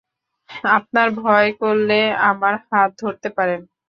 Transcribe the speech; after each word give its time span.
আপনার 0.71 1.07
ভয় 1.17 1.49
করলে, 1.61 1.99
আমার 2.29 2.53
হাত 2.67 2.89
ধরতে 3.01 3.29
পারেন। 3.37 3.61